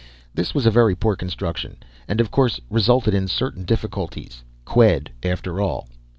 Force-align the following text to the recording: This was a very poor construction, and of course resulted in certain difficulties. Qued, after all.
This 0.33 0.55
was 0.55 0.65
a 0.65 0.71
very 0.71 0.95
poor 0.95 1.15
construction, 1.15 1.77
and 2.07 2.19
of 2.19 2.31
course 2.31 2.59
resulted 2.71 3.13
in 3.13 3.27
certain 3.27 3.65
difficulties. 3.65 4.43
Qued, 4.65 5.09
after 5.23 5.61
all. 5.61 5.89